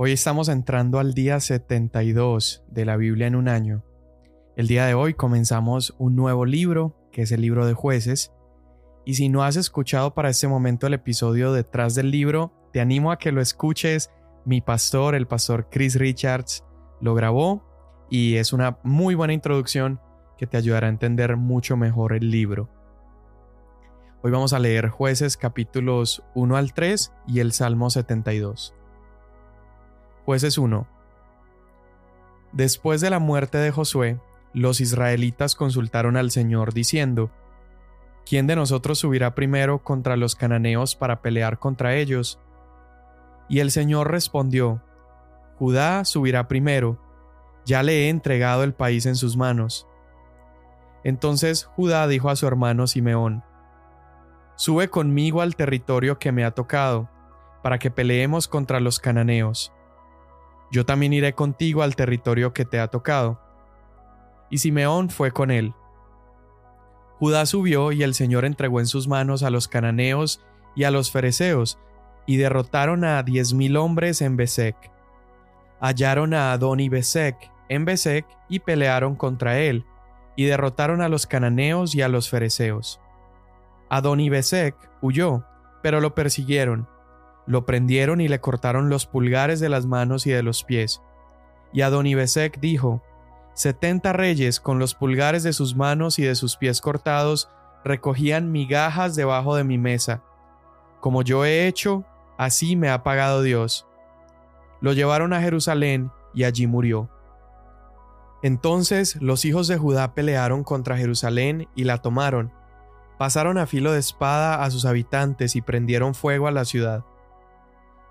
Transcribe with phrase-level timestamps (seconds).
[0.00, 3.82] Hoy estamos entrando al día 72 de la Biblia en un año.
[4.54, 8.32] El día de hoy comenzamos un nuevo libro, que es el libro de jueces,
[9.04, 13.10] y si no has escuchado para este momento el episodio detrás del libro, te animo
[13.10, 14.12] a que lo escuches.
[14.44, 16.64] Mi pastor, el pastor Chris Richards,
[17.00, 17.64] lo grabó
[18.08, 20.00] y es una muy buena introducción
[20.36, 22.70] que te ayudará a entender mucho mejor el libro.
[24.22, 28.77] Hoy vamos a leer jueces capítulos 1 al 3 y el Salmo 72.
[30.28, 30.86] Jueces 1.
[32.52, 34.20] Después de la muerte de Josué,
[34.52, 37.30] los israelitas consultaron al Señor diciendo,
[38.26, 42.38] ¿Quién de nosotros subirá primero contra los cananeos para pelear contra ellos?
[43.48, 44.82] Y el Señor respondió,
[45.58, 47.00] Judá subirá primero,
[47.64, 49.88] ya le he entregado el país en sus manos.
[51.04, 53.44] Entonces Judá dijo a su hermano Simeón,
[54.56, 57.08] Sube conmigo al territorio que me ha tocado,
[57.62, 59.72] para que peleemos contra los cananeos
[60.70, 63.40] yo también iré contigo al territorio que te ha tocado.
[64.50, 65.74] Y Simeón fue con él.
[67.18, 70.40] Judá subió y el Señor entregó en sus manos a los cananeos
[70.76, 71.78] y a los fereceos,
[72.26, 74.76] y derrotaron a diez mil hombres en Besek.
[75.80, 79.84] Hallaron a Adoni Besek en Besek y pelearon contra él,
[80.36, 83.00] y derrotaron a los cananeos y a los fereceos.
[83.88, 85.44] Adoni Besek huyó,
[85.82, 86.88] pero lo persiguieron,
[87.48, 91.00] lo prendieron y le cortaron los pulgares de las manos y de los pies.
[91.72, 93.02] Y Adonibesec dijo,
[93.54, 97.50] Setenta reyes con los pulgares de sus manos y de sus pies cortados
[97.84, 100.22] recogían migajas debajo de mi mesa.
[101.00, 102.04] Como yo he hecho,
[102.36, 103.86] así me ha pagado Dios.
[104.80, 107.08] Lo llevaron a Jerusalén y allí murió.
[108.42, 112.52] Entonces los hijos de Judá pelearon contra Jerusalén y la tomaron.
[113.16, 117.04] Pasaron a filo de espada a sus habitantes y prendieron fuego a la ciudad.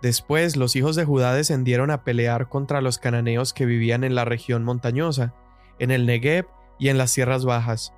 [0.01, 4.25] Después los hijos de Judá descendieron a pelear contra los cananeos que vivían en la
[4.25, 5.33] región montañosa,
[5.79, 6.45] en el Negev
[6.77, 7.93] y en las tierras bajas.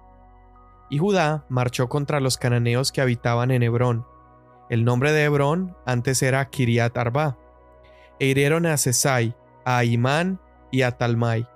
[0.89, 4.05] Y Judá marchó contra los cananeos que habitaban en Hebrón.
[4.70, 7.37] El nombre de Hebrón antes era Kiriat Arba.
[8.20, 9.36] E hirieron a Sesai,
[9.66, 10.39] a Imán
[10.71, 11.48] y a Talmai.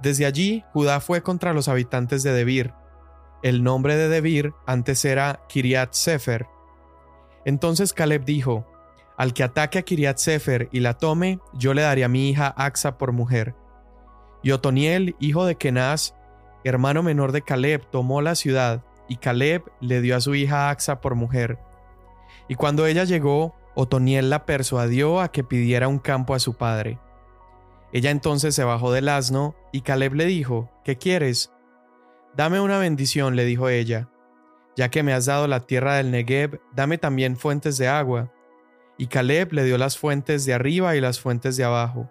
[0.00, 2.72] Desde allí Judá fue contra los habitantes de Debir.
[3.42, 6.46] El nombre de Debir antes era Kiriat Sefer.
[7.44, 8.66] Entonces Caleb dijo:
[9.16, 12.52] al que ataque a Kiriat Sefer y la tome, yo le daré a mi hija
[12.56, 13.54] Axa por mujer.
[14.42, 16.14] Y Otoniel, hijo de Kenaz,
[16.64, 21.00] hermano menor de Caleb, tomó la ciudad, y Caleb le dio a su hija Axa
[21.00, 21.58] por mujer.
[22.48, 26.98] Y cuando ella llegó, Otoniel la persuadió a que pidiera un campo a su padre.
[27.92, 31.52] Ella entonces se bajó del asno, y Caleb le dijo, ¿Qué quieres?
[32.36, 34.10] Dame una bendición, le dijo ella.
[34.76, 38.33] Ya que me has dado la tierra del Negev, dame también fuentes de agua
[38.96, 42.10] y Caleb le dio las fuentes de arriba y las fuentes de abajo.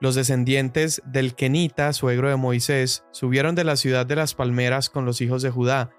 [0.00, 5.04] Los descendientes del Kenita, suegro de Moisés, subieron de la ciudad de las palmeras con
[5.04, 5.90] los hijos de Judá,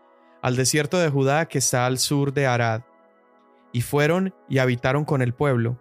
[0.42, 2.82] al desierto de Judá que está al sur de Arad,
[3.72, 5.80] y fueron y habitaron con el pueblo.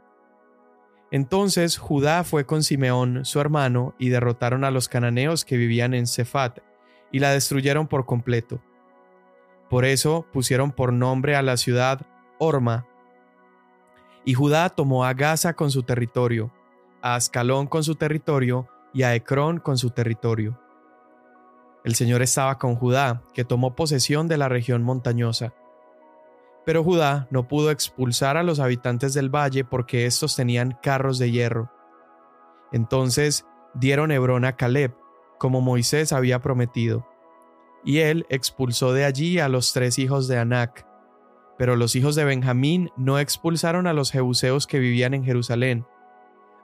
[1.11, 6.06] Entonces Judá fue con Simeón, su hermano, y derrotaron a los cananeos que vivían en
[6.06, 6.61] Cefat,
[7.11, 8.62] y la destruyeron por completo.
[9.69, 12.06] Por eso pusieron por nombre a la ciudad
[12.38, 12.87] Orma,
[14.25, 16.53] y Judá tomó a Gaza con su territorio,
[17.00, 20.59] a Ascalón con su territorio y a Ecrón con su territorio.
[21.84, 25.53] El Señor estaba con Judá, que tomó posesión de la región montañosa.
[26.65, 31.32] Pero Judá no pudo expulsar a los habitantes del valle porque éstos tenían carros de
[31.32, 31.72] hierro.
[32.71, 33.44] Entonces
[33.75, 34.94] dieron Hebrón a Caleb,
[35.38, 37.05] como Moisés había prometido.
[37.84, 40.87] Y él expulsó de allí a los tres hijos de Anac,
[41.62, 45.87] pero los hijos de Benjamín no expulsaron a los jebuseos que vivían en Jerusalén.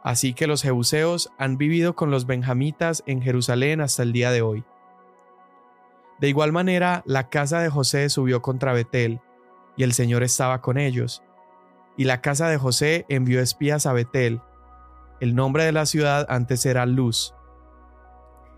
[0.03, 4.43] Así que los jebuseos han vivido con los benjamitas en Jerusalén hasta el día de
[4.43, 4.65] hoy.
[6.19, 9.21] De igual manera, la casa de José subió contra Betel,
[9.77, 11.23] y el Señor estaba con ellos.
[11.97, 14.41] Y la casa de José envió espías a Betel.
[15.21, 17.37] El nombre de la ciudad antes era Luz.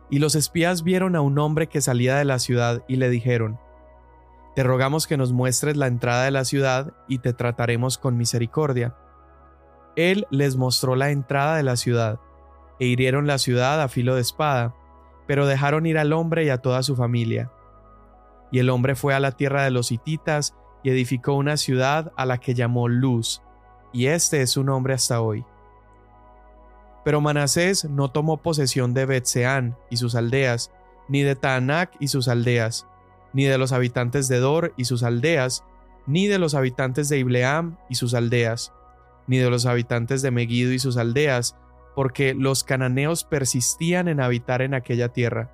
[0.08, 3.60] Y los espías vieron a un hombre que salía de la ciudad y le dijeron,
[4.60, 8.94] te rogamos que nos muestres la entrada de la ciudad y te trataremos con misericordia.
[9.96, 12.20] Él les mostró la entrada de la ciudad,
[12.78, 14.74] e hirieron la ciudad a filo de espada,
[15.26, 17.50] pero dejaron ir al hombre y a toda su familia.
[18.52, 22.26] Y el hombre fue a la tierra de los hititas y edificó una ciudad a
[22.26, 23.40] la que llamó Luz,
[23.94, 25.42] y este es su nombre hasta hoy.
[27.02, 30.70] Pero Manasés no tomó posesión de Betseán y sus aldeas,
[31.08, 32.86] ni de Taanac y sus aldeas,
[33.32, 35.64] ni de los habitantes de Dor y sus aldeas,
[36.06, 38.72] ni de los habitantes de Ibleam y sus aldeas,
[39.26, 41.56] ni de los habitantes de Megiddo y sus aldeas,
[41.94, 45.50] porque los cananeos persistían en habitar en aquella tierra.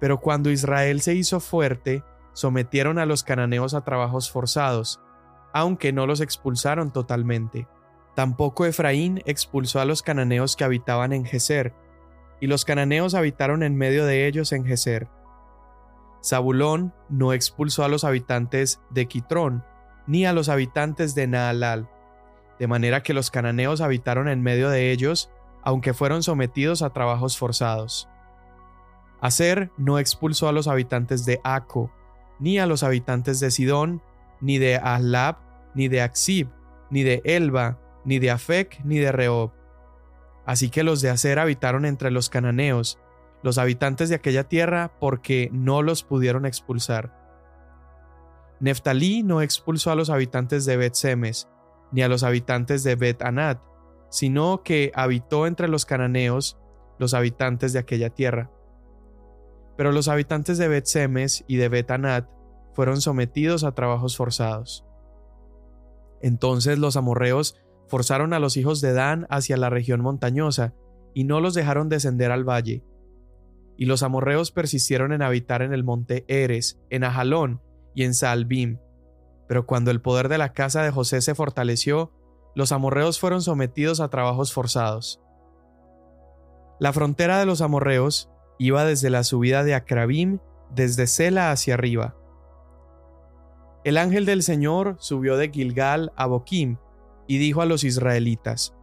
[0.00, 2.02] Pero cuando Israel se hizo fuerte,
[2.32, 5.00] sometieron a los cananeos a trabajos forzados,
[5.52, 7.68] aunque no los expulsaron totalmente.
[8.14, 11.72] Tampoco Efraín expulsó a los cananeos que habitaban en Geser,
[12.40, 15.08] y los cananeos habitaron en medio de ellos en Geser.
[16.24, 19.64] Zabulón no expulsó a los habitantes de Quitrón,
[20.06, 21.88] ni a los habitantes de Naalal,
[22.58, 25.30] de manera que los cananeos habitaron en medio de ellos,
[25.62, 28.08] aunque fueron sometidos a trabajos forzados.
[29.20, 31.92] Aser no expulsó a los habitantes de Aco,
[32.38, 34.02] ni a los habitantes de Sidón,
[34.40, 35.36] ni de Ahlab,
[35.74, 36.48] ni de Axib,
[36.90, 39.52] ni de Elba, ni de Afec, ni de Rehob.
[40.44, 42.98] Así que los de Aser habitaron entre los cananeos,
[43.42, 47.18] los habitantes de aquella tierra, porque no los pudieron expulsar.
[48.60, 51.48] Neftalí no expulsó a los habitantes de Bet Semes,
[51.90, 53.60] ni a los habitantes de Bet Anat,
[54.08, 56.58] sino que habitó entre los cananeos,
[56.98, 58.50] los habitantes de aquella tierra.
[59.76, 62.28] Pero los habitantes de Bet Semes y de Bet Anat
[62.72, 64.84] fueron sometidos a trabajos forzados.
[66.20, 67.56] Entonces los amorreos
[67.88, 70.72] forzaron a los hijos de Dan hacia la región montañosa
[71.14, 72.84] y no los dejaron descender al valle.
[73.76, 77.60] Y los amorreos persistieron en habitar en el monte Eres, en Ajalón
[77.94, 78.78] y en Saalbim.
[79.48, 82.12] Pero cuando el poder de la casa de José se fortaleció,
[82.54, 85.20] los amorreos fueron sometidos a trabajos forzados.
[86.78, 90.38] La frontera de los amorreos iba desde la subida de Acrabim,
[90.70, 92.16] desde Sela hacia arriba.
[93.84, 96.76] El ángel del Señor subió de Gilgal a Boquim
[97.26, 98.74] y dijo a los israelitas,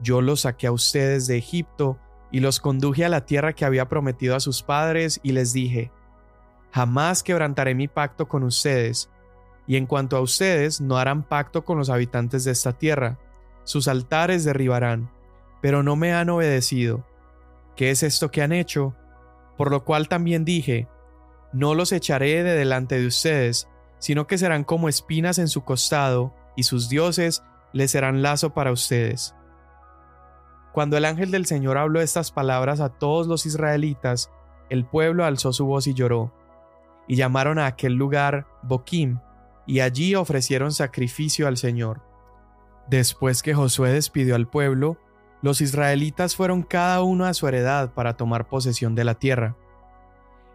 [0.00, 1.98] Yo los saqué a ustedes de Egipto
[2.30, 5.90] y los conduje a la tierra que había prometido a sus padres y les dije,
[6.72, 9.10] Jamás quebrantaré mi pacto con ustedes,
[9.66, 13.18] y en cuanto a ustedes no harán pacto con los habitantes de esta tierra,
[13.64, 15.10] sus altares derribarán,
[15.60, 17.06] pero no me han obedecido.
[17.76, 18.94] ¿Qué es esto que han hecho?
[19.56, 20.88] Por lo cual también dije,
[21.52, 26.34] No los echaré de delante de ustedes, sino que serán como espinas en su costado,
[26.56, 27.42] y sus dioses
[27.72, 29.34] les serán lazo para ustedes.
[30.78, 34.30] Cuando el ángel del Señor habló estas palabras a todos los israelitas,
[34.70, 36.32] el pueblo alzó su voz y lloró,
[37.08, 39.18] y llamaron a aquel lugar Boquim,
[39.66, 42.02] y allí ofrecieron sacrificio al Señor.
[42.88, 44.98] Después que Josué despidió al pueblo,
[45.42, 49.56] los israelitas fueron cada uno a su heredad para tomar posesión de la tierra.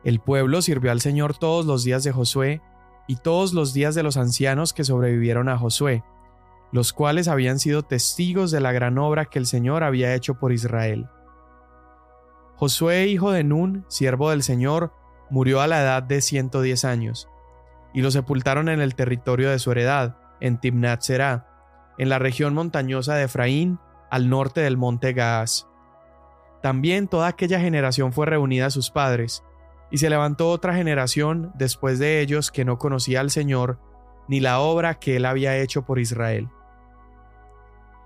[0.05, 2.61] El pueblo sirvió al Señor todos los días de Josué
[3.09, 6.01] y todos los días de los ancianos que sobrevivieron a Josué,
[6.73, 10.51] los cuales habían sido testigos de la gran obra que el Señor había hecho por
[10.51, 11.07] Israel.
[12.55, 14.91] Josué, hijo de Nun, siervo del Señor,
[15.29, 17.29] murió a la edad de 110 años,
[17.93, 22.55] y lo sepultaron en el territorio de su heredad, en Timnat Será, en la región
[22.55, 23.77] montañosa de Efraín,
[24.09, 25.67] al norte del monte Gaas.
[26.63, 29.43] También toda aquella generación fue reunida a sus padres,
[29.91, 33.79] y se levantó otra generación después de ellos que no conocía al Señor,
[34.27, 36.49] ni la obra que él había hecho por Israel.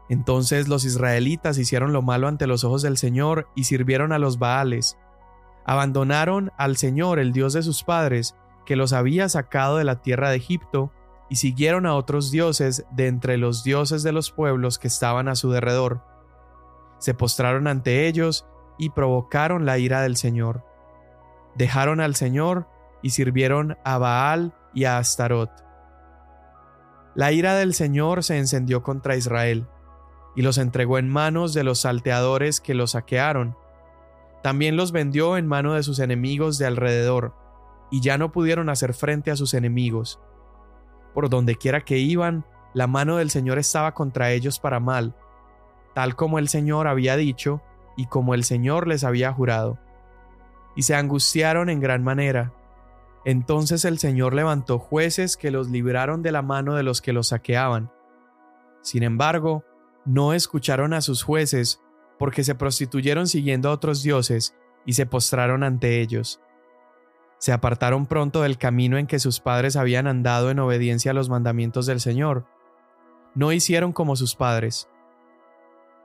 [0.10, 4.40] Entonces los israelitas hicieron lo malo ante los ojos del Señor y sirvieron a los
[4.40, 4.98] Baales.
[5.66, 10.30] Abandonaron al Señor, el Dios de sus padres, que los había sacado de la tierra
[10.30, 10.92] de Egipto,
[11.30, 15.36] y siguieron a otros dioses de entre los dioses de los pueblos que estaban a
[15.36, 16.02] su derredor.
[17.00, 18.46] Se postraron ante ellos
[18.78, 20.64] y provocaron la ira del Señor.
[21.56, 22.68] Dejaron al Señor
[23.02, 25.52] y sirvieron a Baal y a Astarot.
[27.14, 29.68] La ira del Señor se encendió contra Israel
[30.38, 33.58] y los entregó en manos de los salteadores que los saquearon.
[34.44, 37.34] También los vendió en mano de sus enemigos de alrededor,
[37.90, 40.20] y ya no pudieron hacer frente a sus enemigos.
[41.16, 45.16] Por donde quiera que iban, la mano del Señor estaba contra ellos para mal,
[45.96, 47.64] tal como el Señor había dicho
[47.96, 49.80] y como el Señor les había jurado.
[50.76, 52.54] Y se angustiaron en gran manera.
[53.26, 57.30] Entonces el Señor levantó jueces que los libraron de la mano de los que los
[57.30, 57.92] saqueaban.
[58.84, 59.66] Sin embargo,
[60.08, 61.82] no escucharon a sus jueces,
[62.18, 66.40] porque se prostituyeron siguiendo a otros dioses y se postraron ante ellos.
[67.40, 71.30] Se apartaron pronto del camino en que sus padres habían andado en obediencia a los
[71.30, 72.46] mandamientos del Señor.
[73.36, 74.90] No hicieron como sus padres.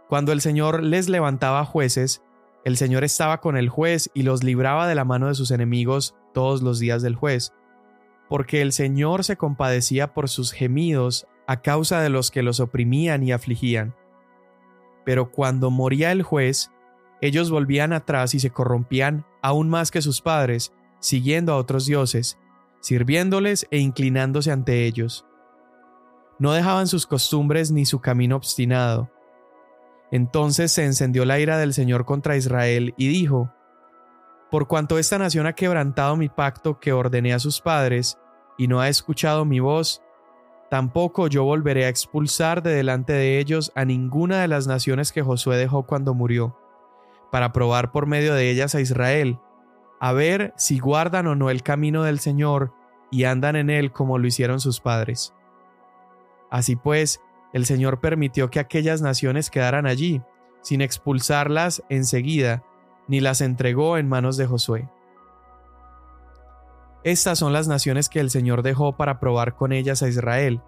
[0.08, 2.22] Cuando el Señor les levantaba jueces,
[2.64, 6.14] el Señor estaba con el juez y los libraba de la mano de sus enemigos
[6.34, 7.54] todos los días del juez,
[8.28, 13.22] porque el Señor se compadecía por sus gemidos a causa de los que los oprimían
[13.22, 13.94] y afligían.
[15.04, 16.70] Pero cuando moría el juez,
[17.20, 22.38] ellos volvían atrás y se corrompían aún más que sus padres, siguiendo a otros dioses,
[22.80, 25.26] sirviéndoles e inclinándose ante ellos.
[26.38, 29.10] No dejaban sus costumbres ni su camino obstinado.
[30.10, 33.52] Entonces se encendió la ira del Señor contra Israel y dijo,
[34.50, 38.18] Por cuanto esta nación ha quebrantado mi pacto que ordené a sus padres,
[38.58, 40.02] y no ha escuchado mi voz,
[40.72, 45.20] tampoco yo volveré a expulsar de delante de ellos a ninguna de las naciones que
[45.20, 46.56] Josué dejó cuando murió,
[47.30, 49.38] para probar por medio de ellas a Israel,
[50.00, 52.72] a ver si guardan o no el camino del Señor
[53.10, 55.34] y andan en él como lo hicieron sus padres.
[56.50, 57.20] Así pues,
[57.52, 60.22] el Señor permitió que aquellas naciones quedaran allí,
[60.62, 62.64] sin expulsarlas enseguida,
[63.08, 64.88] ni las entregó en manos de Josué.
[67.04, 70.60] Estas son las naciones que el Señor dejó para probar con ellas a Israel,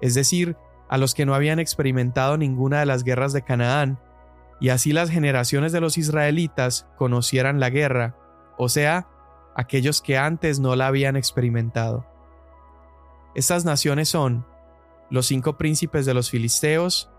[0.00, 0.56] es decir,
[0.88, 3.98] a los que no habían experimentado ninguna de las guerras de Canaán,
[4.60, 8.16] y así las generaciones de los israelitas conocieran la guerra,
[8.58, 9.08] o sea,
[9.56, 12.06] aquellos que antes no la habían experimentado.
[13.34, 14.46] Estas naciones son
[15.08, 17.10] los cinco príncipes de los filisteos,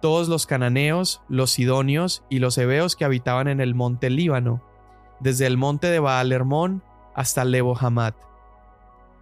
[0.00, 4.62] todos los cananeos, los sidonios y los hebeos que habitaban en el monte Líbano,
[5.20, 6.82] desde el monte de Baal Hermón
[7.18, 8.14] hasta Lebo Hamad.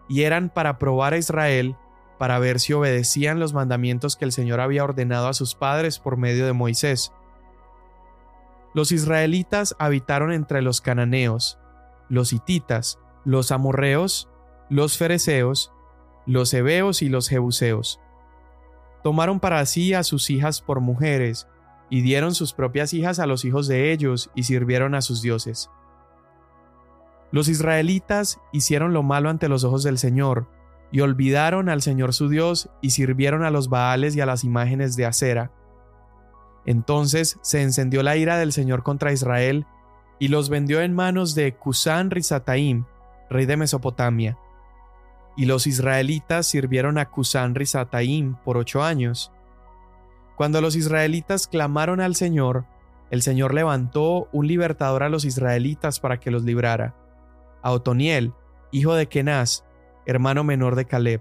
[0.07, 1.77] Y eran para probar a Israel,
[2.19, 6.19] para ver si obedecían los mandamientos que el Señor había ordenado a sus padres por
[6.19, 7.15] medio de Moisés.
[8.75, 11.59] Los israelitas habitaron entre los cananeos,
[12.11, 14.29] los hititas, los amorreos,
[14.69, 15.73] los fereceos,
[16.27, 17.99] los hebeos y los jebuseos.
[19.03, 21.49] Tomaron para sí a sus hijas por mujeres,
[21.89, 25.71] y dieron sus propias hijas a los hijos de ellos y sirvieron a sus dioses.
[27.37, 30.49] Los israelitas hicieron lo malo ante los ojos del Señor,
[30.91, 34.97] y olvidaron al Señor su Dios y sirvieron a los Baales y a las imágenes
[34.97, 35.51] de acera.
[36.65, 39.67] Entonces se encendió la ira del Señor contra Israel,
[40.19, 42.87] y los vendió en manos de Cusán Rizataim,
[43.29, 44.39] rey de Mesopotamia.
[45.37, 49.31] Y los israelitas sirvieron a Cusán Rizataim por ocho años.
[50.37, 52.65] Cuando los israelitas clamaron al Señor,
[53.11, 56.95] el Señor levantó un libertador a los israelitas para que los librara
[57.67, 58.33] a Otoniel,
[58.71, 59.65] hijo de Kenaz,
[60.07, 61.21] hermano menor de Caleb.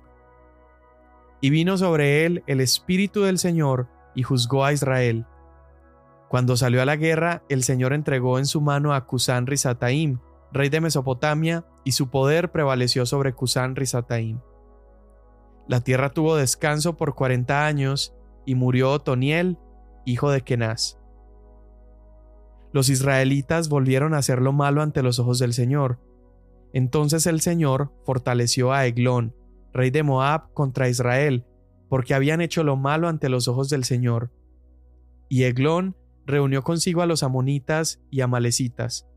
[1.41, 5.25] Y vino sobre él el Espíritu del Señor y juzgó a Israel.
[6.29, 10.19] Cuando salió a la guerra, el Señor entregó en su mano a Cusán Rizataim,
[10.51, 14.39] rey de Mesopotamia, y su poder prevaleció sobre Cusán Rizataim.
[15.67, 18.13] La tierra tuvo descanso por cuarenta años,
[18.45, 19.57] y murió Otoniel,
[20.05, 20.99] hijo de Kenaz.
[22.71, 25.97] Los israelitas volvieron a hacer lo malo ante los ojos del Señor,
[26.75, 29.33] entonces el Señor fortaleció a Eglón,
[29.71, 31.45] rey de Moab, contra Israel,
[31.87, 34.29] porque habían hecho lo malo ante los ojos del Señor.
[35.29, 39.07] Y Eglón reunió consigo a los amonitas y amalecitas.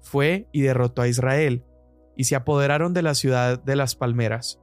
[0.00, 1.64] Fue y derrotó a Israel,
[2.16, 4.60] y se apoderaron de la ciudad de las palmeras.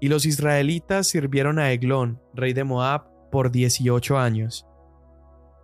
[0.00, 4.68] Y los israelitas sirvieron a Eglón, rey de Moab, por dieciocho años.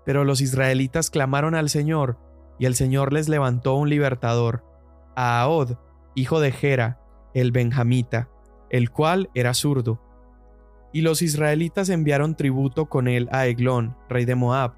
[0.05, 2.19] Pero los israelitas clamaron al Señor,
[2.59, 4.74] y el Señor les levantó un libertador,
[5.17, 5.77] a Ahod,
[6.15, 7.01] hijo de Gera,
[7.35, 8.29] el benjamita,
[8.71, 10.01] el cual era zurdo.
[10.93, 14.75] Y los israelitas enviaron tributo con él a Eglón, rey de Moab.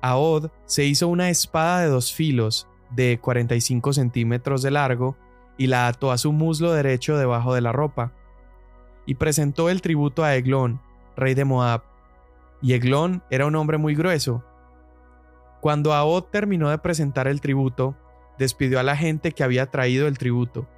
[0.00, 5.16] Ahod se hizo una espada de dos filos, de 45 centímetros de largo,
[5.56, 8.12] y la ató a su muslo derecho debajo de la ropa.
[9.06, 10.80] Y presentó el tributo a Eglón,
[11.16, 11.82] rey de Moab.
[12.62, 14.44] Y Eglón era un hombre muy grueso.
[15.60, 17.96] Cuando Ahod terminó de presentar el tributo,
[18.38, 20.68] despidió a la gente que había traído el tributo.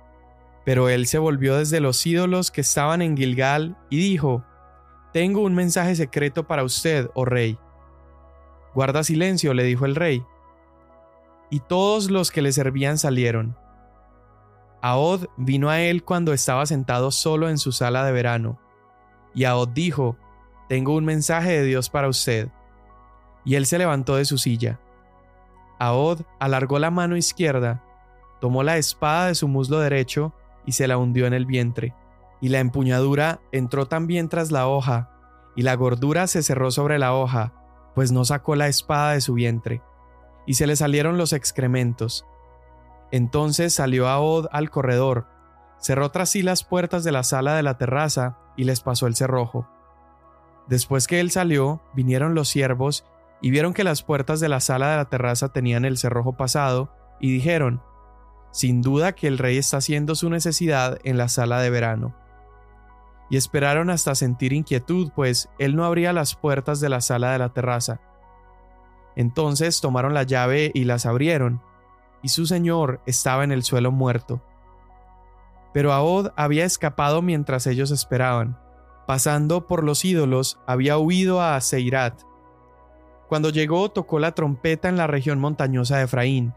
[0.65, 4.45] Pero él se volvió desde los ídolos que estaban en Gilgal y dijo,
[5.13, 7.59] Tengo un mensaje secreto para usted, oh rey.
[8.75, 10.25] Guarda silencio, le dijo el rey.
[11.51, 13.57] Y todos los que le servían salieron.
[14.83, 18.61] Ahod vino a él cuando estaba sentado solo en su sala de verano.
[19.35, 20.17] Y Ahod dijo,
[20.69, 22.49] Tengo un mensaje de Dios para usted.
[23.45, 24.79] Y él se levantó de su silla.
[25.81, 27.83] Ahod alargó la mano izquierda,
[28.41, 30.35] tomó la espada de su muslo derecho
[30.67, 31.95] y se la hundió en el vientre,
[32.41, 35.11] y la empuñadura entró también tras la hoja,
[35.57, 37.55] y la gordura se cerró sobre la hoja,
[37.95, 39.83] pues no sacó la espada de su vientre,
[40.47, 42.27] y se le salieron los excrementos.
[43.11, 45.27] Entonces salió Ahod al corredor,
[45.79, 49.17] cerró tras sí las puertas de la sala de la terraza y les pasó el
[49.17, 49.67] cerrojo.
[50.69, 53.05] Después que él salió, vinieron los siervos
[53.41, 56.93] y vieron que las puertas de la sala de la terraza tenían el cerrojo pasado,
[57.21, 57.83] y dijeron,
[58.51, 62.15] sin duda que el rey está haciendo su necesidad en la sala de verano.
[63.29, 67.39] Y esperaron hasta sentir inquietud, pues él no abría las puertas de la sala de
[67.39, 68.01] la terraza.
[69.15, 71.63] Entonces tomaron la llave y las abrieron,
[72.23, 74.43] y su señor estaba en el suelo muerto.
[75.73, 78.59] Pero Ahod había escapado mientras ellos esperaban,
[79.07, 82.23] pasando por los ídolos, había huido a Seirat.
[83.31, 86.53] Cuando llegó tocó la trompeta en la región montañosa de Efraín,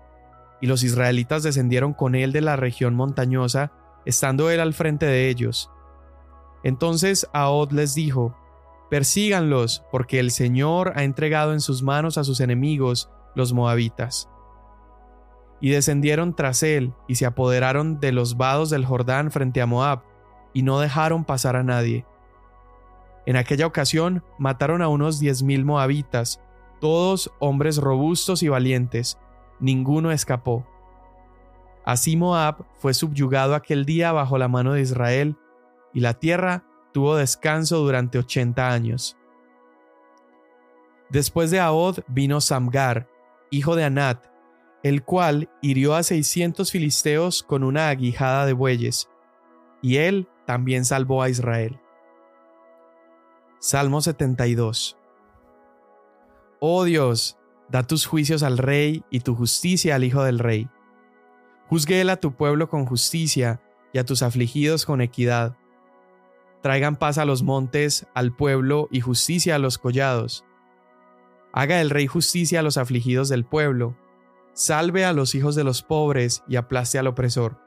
[0.60, 3.72] y los israelitas descendieron con él de la región montañosa,
[4.06, 5.70] estando él al frente de ellos.
[6.63, 8.36] Entonces Ahod les dijo,
[8.89, 14.27] Persíganlos, porque el Señor ha entregado en sus manos a sus enemigos, los moabitas.
[15.62, 20.01] Y descendieron tras él, y se apoderaron de los vados del Jordán frente a Moab,
[20.53, 22.08] y no dejaron pasar a nadie.
[23.27, 26.42] En aquella ocasión mataron a unos diez mil moabitas,
[26.83, 29.17] todos hombres robustos y valientes,
[29.61, 30.67] ninguno escapó.
[31.85, 35.37] Así Moab fue subyugado aquel día bajo la mano de Israel,
[35.93, 39.15] y la tierra tuvo descanso durante ochenta años.
[41.09, 43.07] Después de Ahod vino Samgar,
[43.49, 44.25] hijo de Anat,
[44.83, 49.07] el cual hirió a seiscientos filisteos con una aguijada de bueyes,
[49.81, 51.79] y él también salvó a Israel.
[53.59, 54.97] Salmo 72
[56.65, 60.70] Oh Dios, da tus juicios al rey y tu justicia al hijo del rey.
[61.67, 65.58] Juzgue él a tu pueblo con justicia y a tus afligidos con equidad.
[66.62, 70.46] Traigan paz a los montes, al pueblo y justicia a los collados.
[71.51, 73.98] Haga el rey justicia a los afligidos del pueblo.
[74.53, 77.60] Salve a los hijos de los pobres y aplaste al opresor.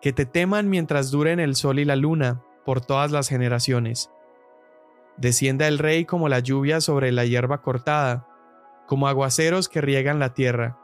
[0.00, 4.10] Que te teman mientras duren el sol y la luna, por todas las generaciones.
[5.16, 8.26] Descienda el rey como la lluvia sobre la hierba cortada,
[8.86, 10.78] como aguaceros que riegan la tierra.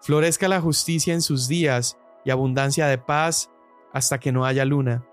[0.00, 3.50] Florezca la justicia en sus días y abundancia de paz
[3.92, 5.04] hasta que no haya luna.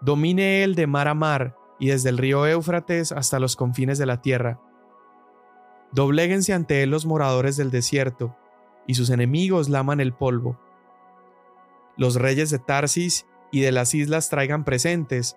[0.00, 4.06] Domine él de mar a mar y desde el río Éufrates hasta los confines de
[4.06, 4.60] la tierra.
[5.92, 8.36] Dobléguense ante él los moradores del desierto,
[8.86, 10.58] y sus enemigos laman el polvo.
[11.96, 15.36] Los reyes de Tarsis y de las islas traigan presentes,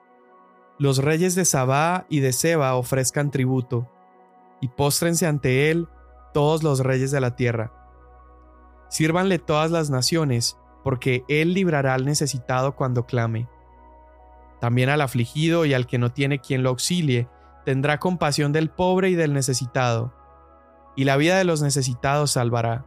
[0.79, 3.89] los reyes de Sabá y de Seba ofrezcan tributo,
[4.59, 5.87] y póstrense ante él
[6.33, 7.71] todos los reyes de la tierra.
[8.89, 13.47] Sírvanle todas las naciones, porque él librará al necesitado cuando clame.
[14.59, 17.27] También al afligido y al que no tiene quien lo auxilie,
[17.65, 20.13] tendrá compasión del pobre y del necesitado,
[20.95, 22.85] y la vida de los necesitados salvará.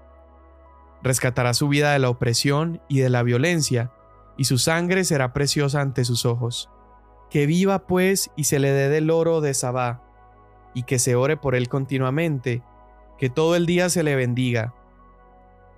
[1.03, 3.92] Rescatará su vida de la opresión y de la violencia,
[4.37, 6.70] y su sangre será preciosa ante sus ojos.
[7.37, 10.01] Que viva pues y se le dé del oro de Sabá,
[10.72, 12.62] y que se ore por él continuamente,
[13.18, 14.72] que todo el día se le bendiga.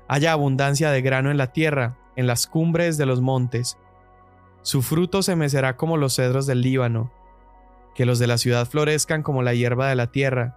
[0.06, 3.76] Haya abundancia de grano en la tierra, en las cumbres de los montes,
[4.62, 7.12] su fruto se mecerá como los cedros del Líbano,
[7.96, 10.56] que los de la ciudad florezcan como la hierba de la tierra.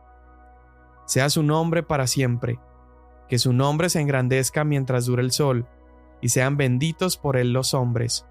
[1.07, 2.59] Sea su nombre para siempre,
[3.27, 5.65] que su nombre se engrandezca mientras dure el sol,
[6.21, 8.27] y sean benditos por él los hombres.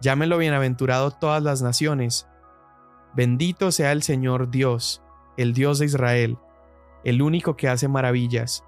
[0.00, 2.26] Llámenlo bienaventurado todas las naciones.
[3.14, 5.02] Bendito sea el Señor Dios,
[5.36, 6.38] el Dios de Israel,
[7.04, 8.64] el único que hace maravillas.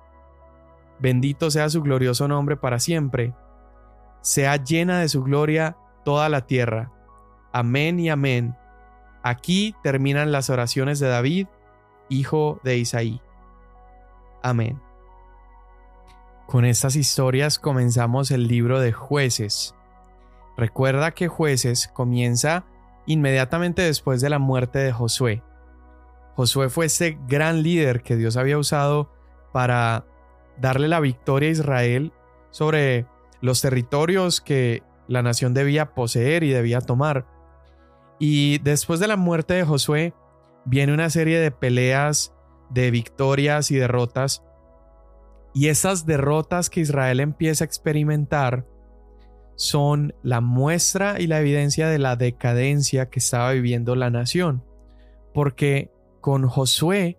[0.99, 3.35] Bendito sea su glorioso nombre para siempre.
[4.21, 6.93] Sea llena de su gloria toda la tierra.
[7.53, 8.57] Amén y amén.
[9.23, 11.47] Aquí terminan las oraciones de David,
[12.09, 13.21] hijo de Isaí.
[14.43, 14.81] Amén.
[16.47, 19.75] Con estas historias comenzamos el libro de jueces.
[20.57, 22.65] Recuerda que jueces comienza
[23.07, 25.43] inmediatamente después de la muerte de Josué.
[26.35, 29.11] Josué fue ese gran líder que Dios había usado
[29.53, 30.05] para
[30.59, 32.13] darle la victoria a Israel
[32.51, 33.07] sobre
[33.41, 37.27] los territorios que la nación debía poseer y debía tomar.
[38.19, 40.15] Y después de la muerte de Josué
[40.65, 42.35] viene una serie de peleas,
[42.71, 44.45] de victorias y derrotas.
[45.55, 48.67] Y esas derrotas que Israel empieza a experimentar
[49.57, 54.65] son la muestra y la evidencia de la decadencia que estaba viviendo la nación.
[55.35, 57.19] Porque con Josué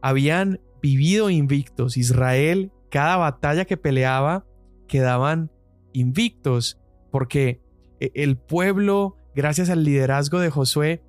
[0.00, 1.96] habían vivido invictos.
[1.96, 4.44] Israel, cada batalla que peleaba,
[4.88, 5.50] quedaban
[5.92, 6.78] invictos
[7.10, 7.60] porque
[8.00, 11.02] e, el pueblo, gracias al liderazgo de Josué,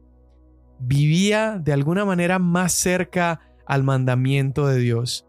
[0.79, 5.25] vivía de alguna manera más cerca al mandamiento de Dios.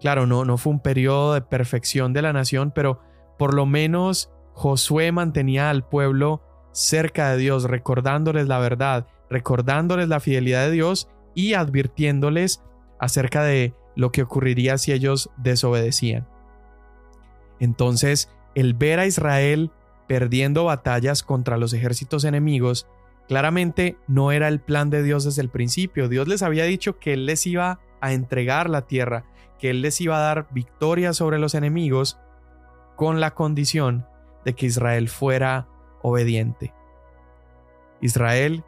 [0.00, 3.00] Claro, no, no fue un periodo de perfección de la nación, pero
[3.38, 6.42] por lo menos Josué mantenía al pueblo
[6.72, 12.62] cerca de Dios, recordándoles la verdad, recordándoles la fidelidad de Dios y advirtiéndoles
[12.98, 16.26] acerca de lo que ocurriría si ellos desobedecían.
[17.60, 19.70] Entonces, el ver a Israel
[20.06, 22.86] perdiendo batallas contra los ejércitos enemigos,
[23.28, 26.08] claramente no era el plan de Dios desde el principio.
[26.08, 29.24] Dios les había dicho que Él les iba a entregar la tierra,
[29.58, 32.18] que Él les iba a dar victoria sobre los enemigos,
[32.96, 34.06] con la condición
[34.44, 35.68] de que Israel fuera
[36.02, 36.72] obediente.
[38.00, 38.64] Israel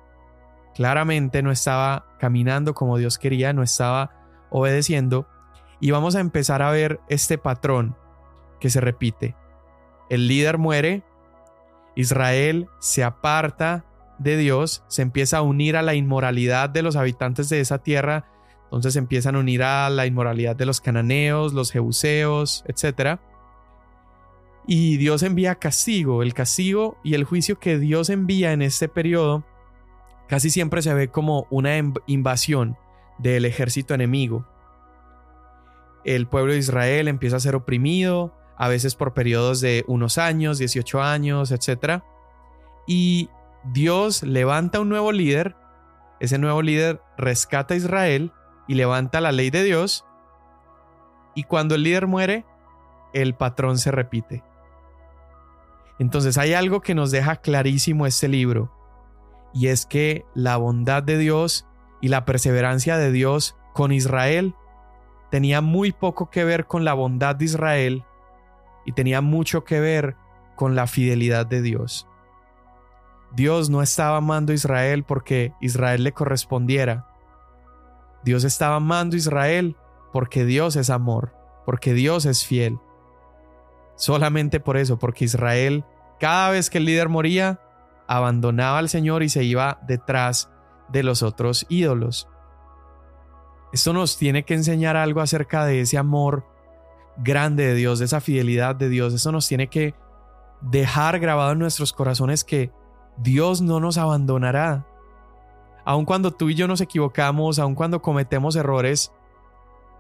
[0.74, 4.12] claramente no estaba caminando como Dios quería, no estaba
[4.50, 5.26] obedeciendo.
[5.80, 7.96] Y vamos a empezar a ver este patrón
[8.60, 9.36] que se repite.
[10.08, 11.02] El líder muere,
[11.94, 13.84] Israel se aparta
[14.18, 18.24] de Dios, se empieza a unir a la inmoralidad de los habitantes de esa tierra,
[18.64, 23.18] entonces se empiezan a unir a la inmoralidad de los cananeos, los jebuseos, etc.
[24.66, 29.44] Y Dios envía castigo, el castigo y el juicio que Dios envía en este periodo
[30.28, 31.76] casi siempre se ve como una
[32.06, 32.76] invasión
[33.18, 34.44] del ejército enemigo.
[36.04, 40.58] El pueblo de Israel empieza a ser oprimido, a veces por periodos de unos años,
[40.58, 42.02] 18 años, etc.
[42.86, 43.28] Y
[43.64, 45.56] Dios levanta un nuevo líder,
[46.20, 48.32] ese nuevo líder rescata a Israel
[48.66, 50.04] y levanta la ley de Dios,
[51.34, 52.46] y cuando el líder muere,
[53.12, 54.42] el patrón se repite.
[55.98, 58.72] Entonces hay algo que nos deja clarísimo este libro,
[59.54, 61.66] y es que la bondad de Dios
[62.00, 64.54] y la perseverancia de Dios con Israel
[65.30, 68.04] tenía muy poco que ver con la bondad de Israel
[68.84, 70.16] y tenía mucho que ver
[70.56, 72.06] con la fidelidad de Dios.
[73.34, 77.08] Dios no estaba amando a Israel porque Israel le correspondiera.
[78.24, 79.76] Dios estaba amando a Israel
[80.12, 82.78] porque Dios es amor, porque Dios es fiel.
[83.96, 85.84] Solamente por eso, porque Israel,
[86.20, 87.60] cada vez que el líder moría,
[88.06, 90.50] abandonaba al Señor y se iba detrás
[90.88, 92.28] de los otros ídolos.
[93.72, 96.46] Esto nos tiene que enseñar algo acerca de ese amor
[97.18, 99.12] grande de Dios, de esa fidelidad de Dios.
[99.12, 99.94] Eso nos tiene que
[100.60, 102.70] dejar grabado en nuestros corazones que
[103.16, 104.86] Dios no nos abandonará.
[105.84, 109.12] Aun cuando tú y yo nos equivocamos, aun cuando cometemos errores,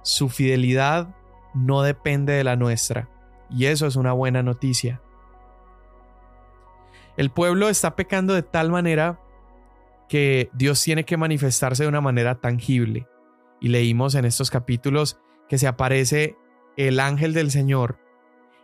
[0.02, 1.08] su fidelidad
[1.54, 3.08] no depende de la nuestra.
[3.50, 5.00] Y eso es una buena noticia.
[7.16, 9.20] El pueblo está pecando de tal manera
[10.08, 13.08] que Dios tiene que manifestarse de una manera tangible.
[13.60, 16.36] Y leímos en estos capítulos que se aparece
[16.76, 17.98] el ángel del Señor.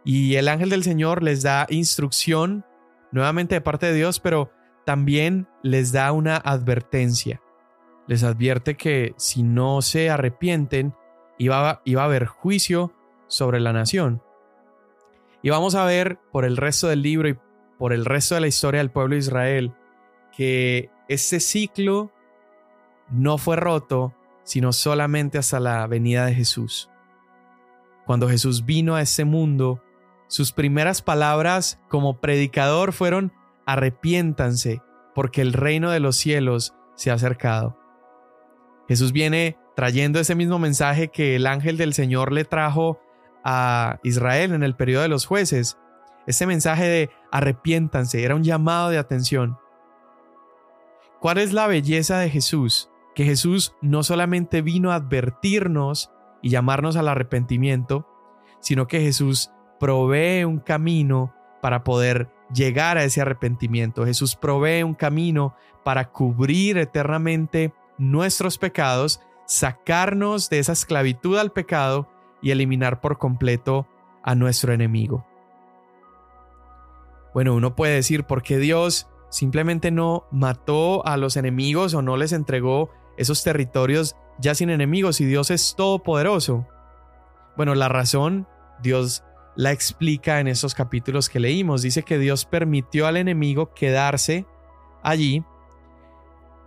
[0.05, 2.65] Y el ángel del Señor les da instrucción
[3.11, 4.51] nuevamente de parte de Dios, pero
[4.85, 7.41] también les da una advertencia.
[8.07, 10.95] Les advierte que si no se arrepienten,
[11.39, 12.93] iba, iba a haber juicio
[13.29, 14.23] sobre la nación.
[15.43, 17.37] Y vamos a ver por el resto del libro y
[17.79, 19.75] por el resto de la historia del pueblo de Israel
[20.37, 22.11] que ese ciclo
[23.11, 26.89] no fue roto, sino solamente hasta la venida de Jesús.
[28.07, 29.83] Cuando Jesús vino a este mundo,
[30.27, 33.33] sus primeras palabras como predicador fueron
[33.67, 34.81] arrepiéntanse,
[35.15, 37.79] porque el reino de los cielos se ha acercado.
[38.89, 42.99] Jesús viene trayendo ese mismo mensaje que el ángel del Señor le trajo
[43.45, 45.79] a Israel en el periodo de los jueces.
[46.27, 49.59] Ese mensaje de arrepiéntanse era un llamado de atención.
[51.21, 52.91] ¿Cuál es la belleza de Jesús?
[53.15, 56.11] Que Jesús no solamente vino a advertirnos
[56.43, 58.07] y llamarnos al arrepentimiento,
[58.61, 64.05] sino que Jesús provee un camino para poder llegar a ese arrepentimiento.
[64.05, 72.09] Jesús provee un camino para cubrir eternamente nuestros pecados, sacarnos de esa esclavitud al pecado
[72.43, 73.87] y eliminar por completo
[74.23, 75.25] a nuestro enemigo.
[77.33, 82.17] Bueno, uno puede decir, ¿por qué Dios simplemente no mató a los enemigos o no
[82.17, 86.67] les entregó esos territorios ya sin enemigos y Dios es todopoderoso?
[87.57, 88.47] Bueno, la razón
[88.83, 89.25] Dios
[89.55, 91.83] la explica en esos capítulos que leímos.
[91.83, 94.47] Dice que Dios permitió al enemigo quedarse
[95.03, 95.45] allí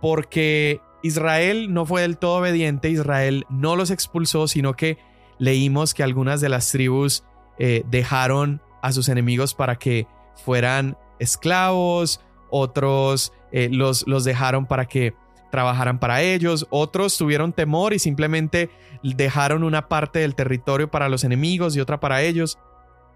[0.00, 4.98] porque Israel no fue del todo obediente, Israel no los expulsó, sino que
[5.38, 7.24] leímos que algunas de las tribus
[7.58, 10.06] eh, dejaron a sus enemigos para que
[10.44, 12.20] fueran esclavos,
[12.50, 15.14] otros eh, los, los dejaron para que
[15.50, 18.70] trabajaran para ellos, otros tuvieron temor y simplemente
[19.02, 22.58] dejaron una parte del territorio para los enemigos y otra para ellos.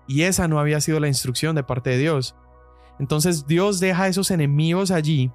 [0.07, 2.35] Y esa no había sido la instrucción de parte de Dios.
[2.99, 5.31] Entonces Dios deja a esos enemigos allí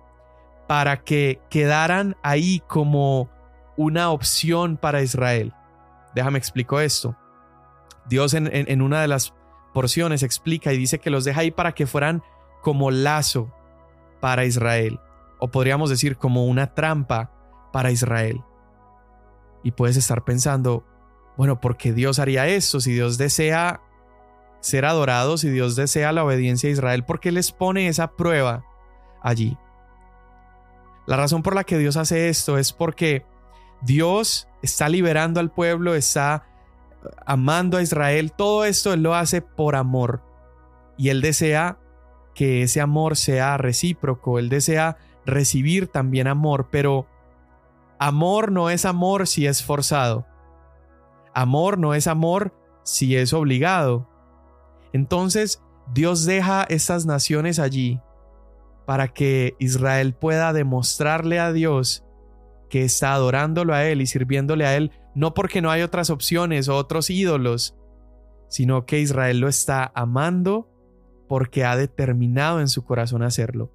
[0.67, 3.29] para que quedaran ahí como
[3.77, 5.53] una opción para Israel.
[6.15, 7.15] Déjame explico esto.
[8.07, 9.33] Dios en, en, una de las
[9.73, 12.23] porciones explica y dice que los deja ahí para que fueran
[12.61, 13.53] como lazo
[14.21, 14.99] para Israel,
[15.39, 17.31] o podríamos decir como una trampa
[17.73, 18.41] para Israel.
[19.63, 20.85] Y puedes estar pensando,
[21.37, 22.79] bueno, ¿por qué Dios haría esto?
[22.79, 23.81] Si Dios desea
[24.61, 28.63] ser adorados y Dios desea la obediencia a Israel, porque les pone esa prueba
[29.21, 29.57] allí?
[31.05, 33.25] La razón por la que Dios hace esto es porque
[33.81, 36.45] Dios está liberando al pueblo, está
[37.25, 40.23] amando a Israel, todo esto Él lo hace por amor.
[40.97, 41.77] Y Él desea
[42.33, 47.07] que ese amor sea recíproco, Él desea recibir también amor, pero
[47.99, 50.25] amor no es amor si es forzado.
[51.33, 54.07] Amor no es amor si es obligado.
[54.93, 55.61] Entonces,
[55.93, 57.99] Dios deja estas naciones allí
[58.85, 62.04] para que Israel pueda demostrarle a Dios
[62.69, 66.67] que está adorándolo a Él y sirviéndole a Él, no porque no hay otras opciones
[66.67, 67.75] o otros ídolos,
[68.49, 70.69] sino que Israel lo está amando
[71.27, 73.71] porque ha determinado en su corazón hacerlo.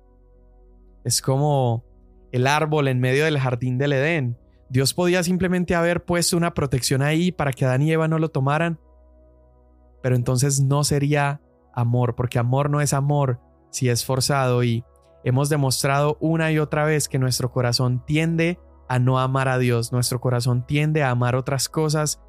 [1.04, 1.84] Es como
[2.32, 4.38] el árbol en medio del jardín del Edén.
[4.68, 8.28] Dios podía simplemente haber puesto una protección ahí para que Adán y Eva no lo
[8.28, 8.78] tomaran,
[10.02, 11.40] pero entonces no sería
[11.74, 14.84] amor, porque amor no es amor si es forzado y
[15.24, 18.58] hemos demostrado una y otra vez que nuestro corazón tiende
[18.90, 22.20] a no amar a Dios, nuestro corazón tiende a amar otras cosas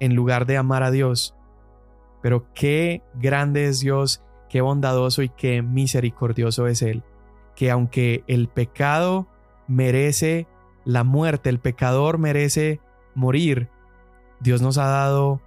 [0.00, 1.34] en lugar de amar a Dios.
[2.22, 7.04] Pero qué grande es Dios, qué bondadoso y qué misericordioso es Él,
[7.54, 9.28] que aunque el pecado
[9.66, 10.46] merece
[10.86, 12.80] la muerte, el pecador merece
[13.14, 13.68] morir,
[14.40, 15.42] Dios nos ha dado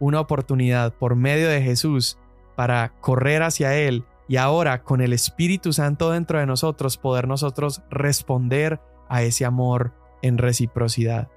[0.00, 2.16] una oportunidad por medio de Jesús
[2.56, 7.82] para correr hacia Él y ahora con el Espíritu Santo dentro de nosotros poder nosotros
[7.90, 9.92] responder a ese amor
[10.22, 11.28] en reciprocidad.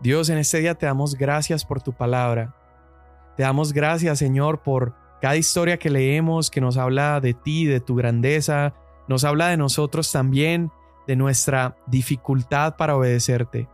[0.00, 2.54] Dios, en este día te damos gracias por tu palabra.
[3.36, 7.80] Te damos gracias, Señor, por cada historia que leemos que nos habla de ti, de
[7.80, 8.74] tu grandeza,
[9.08, 10.70] nos habla de nosotros también,
[11.06, 13.68] de nuestra dificultad para obedecerte.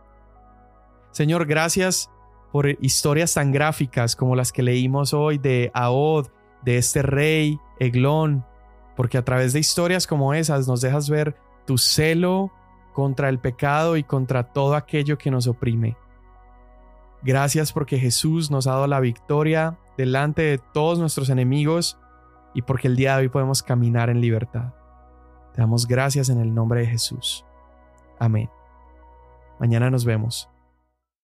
[1.11, 2.09] Señor, gracias
[2.51, 6.27] por historias tan gráficas como las que leímos hoy de Ahod,
[6.63, 8.45] de este rey, Eglón,
[8.95, 12.51] porque a través de historias como esas nos dejas ver tu celo
[12.93, 15.97] contra el pecado y contra todo aquello que nos oprime.
[17.23, 21.97] Gracias porque Jesús nos ha dado la victoria delante de todos nuestros enemigos
[22.53, 24.73] y porque el día de hoy podemos caminar en libertad.
[25.53, 27.45] Te damos gracias en el nombre de Jesús.
[28.19, 28.49] Amén.
[29.59, 30.52] Mañana nos vemos.